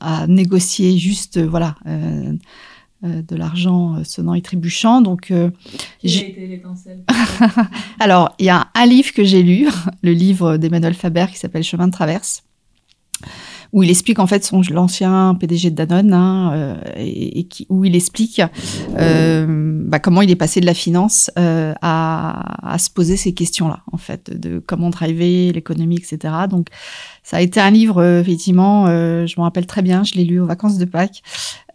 [0.00, 1.76] à négocier juste, voilà.
[1.86, 2.32] Euh, euh,
[3.04, 5.00] de l'argent euh, sonnant et trébuchant.
[5.00, 5.50] Donc, euh,
[6.02, 7.04] j'ai été l'étincelle
[8.00, 9.68] Alors, il y a un livre que j'ai lu,
[10.02, 12.44] le livre d'Emmanuel Faber qui s'appelle Chemin de traverse,
[13.72, 17.96] où il explique en fait son l'ancien PDG de Danone, hein, et, qui, où il
[17.96, 18.40] explique
[18.96, 23.96] bah, comment il est passé de la finance à, à, se poser ces questions-là, en
[23.96, 26.34] fait, de, comment driver l'économie, etc.
[26.48, 26.68] Donc,
[27.24, 30.46] ça a été un livre, effectivement, je me rappelle très bien, je l'ai lu aux
[30.46, 31.22] vacances de Pâques.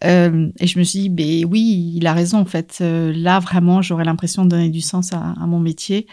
[0.04, 2.78] Euh, et je me suis dit, ben oui, il a raison en fait.
[2.80, 6.06] Euh, là, vraiment, j'aurais l'impression de donner du sens à, à mon métier.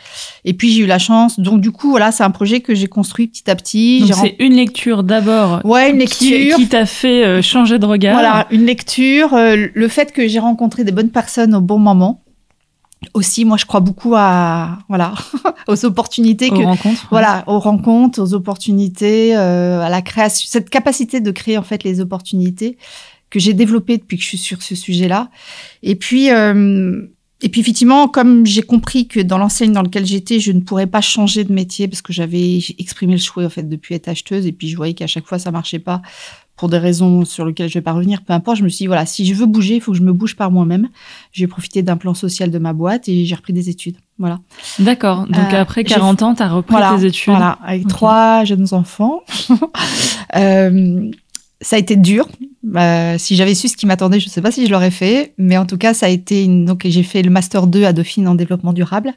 [0.44, 1.40] Et puis j'ai eu la chance.
[1.40, 4.02] Donc du coup, voilà, c'est un projet que j'ai construit petit à petit.
[4.02, 5.62] Donc c'est une lecture d'abord.
[5.64, 8.14] Ouais, une lecture qui, t'a fait euh, changer de regard.
[8.14, 9.34] Voilà, une lecture.
[9.34, 12.24] Euh, le fait que j'ai rencontré des bonnes personnes au bon moment.
[13.14, 15.14] Aussi, moi, je crois beaucoup à voilà
[15.68, 21.32] aux opportunités aux rencontres, voilà aux rencontres, aux opportunités, à la création, cette capacité de
[21.32, 22.78] créer en fait les opportunités
[23.30, 25.30] que j'ai développé depuis que je suis sur ce sujet-là.
[25.84, 27.02] Et puis, euh,
[27.42, 30.88] et puis effectivement, comme j'ai compris que dans l'enseigne dans laquelle j'étais, je ne pourrais
[30.88, 34.48] pas changer de métier parce que j'avais exprimé le choix en fait depuis être acheteuse
[34.48, 36.02] et puis je voyais qu'à chaque fois ça marchait pas
[36.56, 38.58] pour des raisons sur lesquelles je vais pas revenir, peu importe.
[38.58, 40.36] Je me suis dit voilà, si je veux bouger, il faut que je me bouge
[40.36, 40.90] par moi-même.
[41.32, 43.98] J'ai profité d'un plan social de ma boîte et j'ai repris des études.
[44.18, 44.40] Voilà.
[44.80, 45.28] D'accord.
[45.28, 47.34] Donc euh, après 40 ans, tu as repris tes études.
[47.34, 49.22] Voilà, avec trois jeunes enfants.
[50.36, 51.12] euh,
[51.62, 52.28] ça a été dur.
[52.76, 55.34] Euh, si j'avais su ce qui m'attendait, je ne sais pas si je l'aurais fait,
[55.38, 56.66] mais en tout cas, ça a été une...
[56.66, 59.14] donc j'ai fait le master 2 à Dauphine en développement durable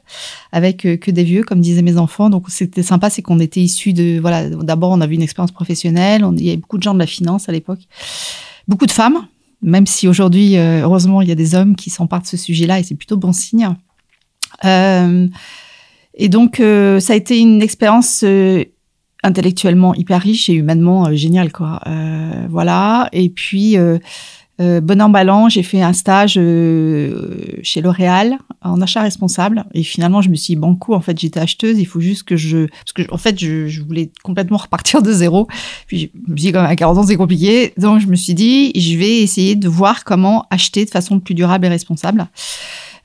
[0.51, 2.29] avec euh, que des vieux, comme disaient mes enfants.
[2.29, 4.49] Donc c'était sympa, c'est qu'on était issus de voilà.
[4.49, 6.23] D'abord, on avait une expérience professionnelle.
[6.23, 6.35] On...
[6.35, 7.81] Il y avait beaucoup de gens de la finance à l'époque,
[8.67, 9.27] beaucoup de femmes.
[9.63, 12.79] Même si aujourd'hui, euh, heureusement, il y a des hommes qui s'emparent de ce sujet-là
[12.79, 13.69] et c'est plutôt bon signe.
[14.63, 18.23] Et donc, ça a été une expérience
[19.23, 21.81] intellectuellement hyper riche et humainement euh, génial quoi.
[21.87, 23.09] Euh, voilà.
[23.11, 23.97] Et puis euh,
[24.59, 29.65] euh bon emballant j'ai fait un stage chez L'Oréal en achat responsable.
[29.73, 32.35] Et finalement je me suis dit banco en fait j'étais acheteuse il faut juste que
[32.35, 35.47] je parce que en fait je, je voulais complètement repartir de zéro.
[35.87, 37.73] Puis je me suis dit quand même à 40 ans c'est compliqué.
[37.77, 41.35] Donc je me suis dit je vais essayer de voir comment acheter de façon plus
[41.35, 42.27] durable et responsable.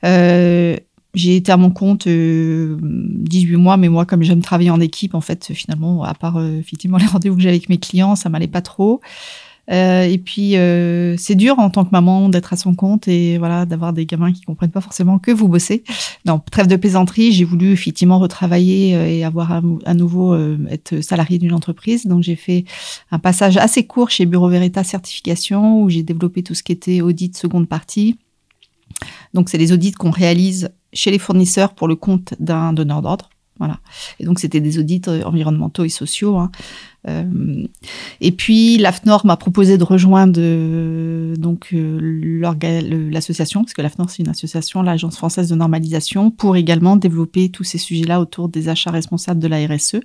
[0.03, 0.77] Euh,
[1.17, 5.15] j'ai été à mon compte 18 euh, mois, mais moi, comme j'aime travailler en équipe,
[5.15, 8.29] en fait, finalement, à part euh, effectivement les rendez-vous que j'ai avec mes clients, ça
[8.29, 9.01] m'allait pas trop.
[9.69, 13.37] Euh, et puis, euh, c'est dur en tant que maman d'être à son compte et
[13.37, 15.83] voilà, d'avoir des gamins qui comprennent pas forcément que vous bossez.
[16.25, 20.37] Non, trêve de plaisanterie, j'ai voulu effectivement retravailler euh, et avoir à, nouveau
[20.69, 22.05] être salarié d'une entreprise.
[22.05, 22.65] Donc, j'ai fait
[23.11, 27.01] un passage assez court chez Bureau Veritas Certification où j'ai développé tout ce qui était
[27.01, 28.15] audit seconde partie.
[29.33, 33.29] Donc, c'est les audits qu'on réalise chez les fournisseurs pour le compte d'un donneur d'ordre.
[33.59, 33.79] Voilà.
[34.19, 36.37] Et donc, c'était des audits environnementaux et sociaux.
[36.37, 36.51] Hein.
[37.07, 37.65] Euh,
[38.21, 41.35] et puis l'AFNOR m'a proposé de rejoindre euh,
[41.73, 47.49] euh, l'association, parce que l'AFNOR c'est une association, l'Agence française de normalisation, pour également développer
[47.49, 50.01] tous ces sujets-là autour des achats responsables de la RSE.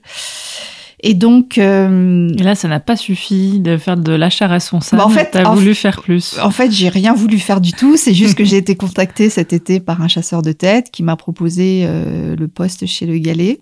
[1.02, 1.58] Et donc.
[1.58, 5.02] Euh, et là, ça n'a pas suffi de faire de l'achat responsable.
[5.02, 6.38] Bah en fait, t'as voulu faire plus.
[6.38, 7.96] En fait, j'ai rien voulu faire du tout.
[7.96, 11.16] C'est juste que j'ai été contactée cet été par un chasseur de tête qui m'a
[11.16, 13.60] proposé le poste chez le Galet.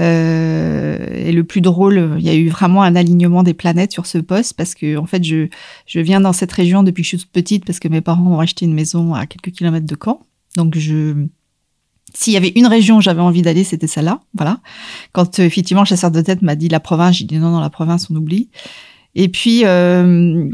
[0.00, 4.06] Euh, et le plus drôle, il y a eu vraiment un alignement des planètes sur
[4.06, 5.48] ce poste parce que en fait, je,
[5.86, 8.26] je viens dans cette région depuis que je suis toute petite parce que mes parents
[8.26, 10.20] ont acheté une maison à quelques kilomètres de Caen.
[10.56, 11.26] Donc je
[12.14, 14.20] s'il y avait une région où j'avais envie d'aller, c'était celle-là.
[14.34, 14.60] Voilà.
[15.12, 17.60] Quand euh, effectivement, le chasseur de tête m'a dit la province, j'ai dit non, non,
[17.60, 18.48] la province, on oublie.
[19.14, 20.48] Et puis, euh,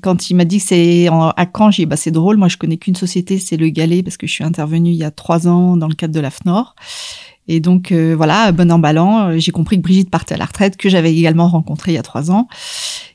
[0.00, 2.56] quand il m'a dit que c'est à Caen, j'ai dit bah, c'est drôle, moi je
[2.56, 5.48] connais qu'une société, c'est le Galet, parce que je suis intervenue il y a trois
[5.48, 6.74] ans dans le cadre de l'AFNOR.
[7.52, 10.76] Et donc euh, voilà, bon emballant, euh, j'ai compris que Brigitte partait à la retraite,
[10.76, 12.46] que j'avais également rencontré il y a trois ans.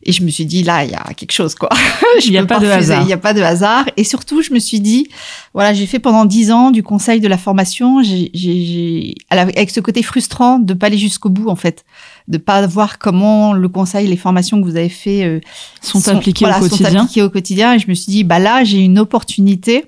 [0.03, 1.69] Et je me suis dit, là, il y a quelque chose, quoi.
[2.25, 3.01] il n'y a pas, de hasard.
[3.03, 3.85] Il n'y a pas de hasard.
[3.95, 5.07] Et surtout, je me suis dit,
[5.53, 8.03] voilà, j'ai fait pendant dix ans du conseil de la formation.
[8.03, 11.85] J'ai, avec ce côté frustrant de pas aller jusqu'au bout, en fait,
[12.27, 15.39] de pas voir comment le conseil, les formations que vous avez fait euh,
[15.81, 16.89] sont, appliquées au quotidien.
[16.89, 17.73] Sont appliquées au quotidien.
[17.75, 19.85] Et je me suis dit, bah là, j'ai une opportunité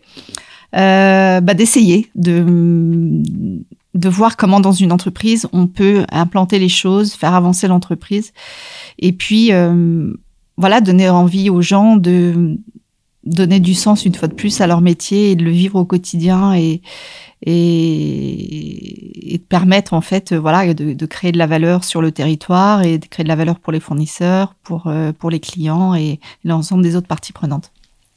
[0.75, 2.43] euh, bah, d'essayer de
[3.97, 8.33] de voir comment dans une entreprise on peut implanter les choses, faire avancer l'entreprise,
[8.99, 10.13] et puis euh,
[10.57, 12.57] voilà donner envie aux gens de
[13.23, 15.85] donner du sens une fois de plus à leur métier et de le vivre au
[15.85, 16.81] quotidien et
[17.45, 22.97] de permettre en fait voilà de, de, créer de la valeur sur le territoire et
[22.97, 26.83] de créer de la valeur pour les fournisseurs, pour euh, pour les clients et l'ensemble
[26.83, 27.71] des autres parties prenantes.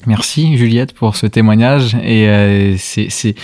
[0.07, 1.95] Merci Juliette pour ce témoignage.
[2.03, 3.35] Et euh, c'est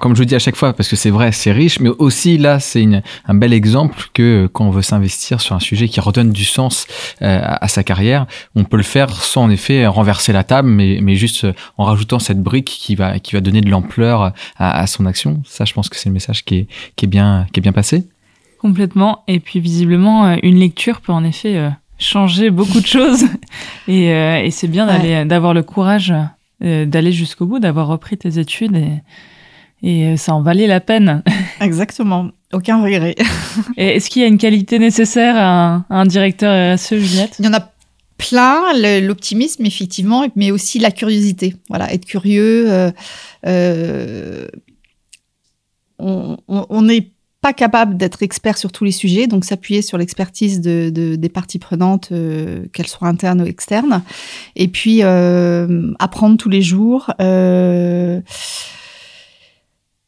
[0.00, 2.38] comme je vous dis à chaque fois parce que c'est vrai c'est riche mais aussi
[2.38, 2.86] là c'est
[3.26, 6.86] un bel exemple que quand on veut s'investir sur un sujet qui redonne du sens
[7.20, 11.00] euh, à, sa carrière on peut le faire sans en effet renverser la table mais,
[11.02, 14.86] mais juste en rajoutant cette brique qui va qui va donner de l'ampleur à, à,
[14.86, 15.42] son action.
[15.44, 16.66] Ça je pense que c'est le message qui est,
[16.96, 18.06] qui est bien qui est bien passé.
[18.58, 19.24] Complètement.
[19.28, 23.24] Et puis visiblement euh, une lecture peut en effet changer beaucoup de choses.
[23.88, 26.12] Et, euh, et c'est bien d'aller, d'avoir le courage
[26.64, 28.90] euh, d'aller jusqu'au bout, d'avoir repris tes études et,
[29.86, 31.22] et euh, ça en valait la peine.
[31.60, 32.30] Exactement.
[32.52, 33.14] Aucun regret.
[33.76, 37.36] et est-ce qu'il y a une qualité nécessaire à un, directeur RSE, Juliette?
[37.38, 37.70] Il y en a
[38.16, 41.54] plein, l'optimisme effectivement, mais aussi la curiosité.
[41.68, 42.92] Voilà, être curieux.
[43.46, 44.48] Euh,
[46.00, 47.12] on, on, on est
[47.52, 52.08] capable d'être expert sur tous les sujets, donc s'appuyer sur l'expertise de, des parties prenantes,
[52.12, 54.02] euh, qu'elles soient internes ou externes,
[54.56, 57.12] et puis euh, apprendre tous les jours.
[57.20, 58.20] Euh,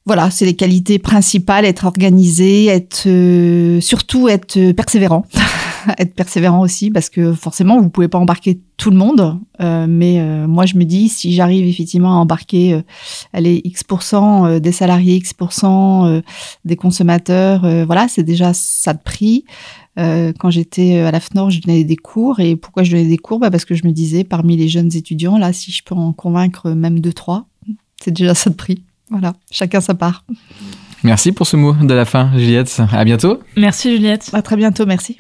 [0.07, 5.26] voilà, c'est les qualités principales, être organisé, être surtout être persévérant.
[5.99, 10.21] être persévérant aussi parce que forcément vous pouvez pas embarquer tout le monde euh, mais
[10.21, 12.83] euh, moi je me dis si j'arrive effectivement à embarquer euh,
[13.33, 16.23] allez X% des salariés X%
[16.64, 19.45] des consommateurs voilà c'est déjà ça de prix
[19.97, 22.40] quand j'étais à la FNOR, je donnais des cours.
[22.40, 23.38] Et pourquoi je donnais des cours?
[23.38, 26.14] Bah Parce que je me disais, parmi les jeunes étudiants, là, si je peux en
[26.14, 27.45] convaincre même deux, trois,
[28.03, 28.83] c'est déjà ça de prix.
[29.11, 30.25] Voilà, chacun sa part.
[31.03, 32.81] Merci pour ce mot de la fin, Juliette.
[32.93, 33.40] À bientôt.
[33.57, 34.31] Merci, Juliette.
[34.33, 35.19] À très bientôt, merci.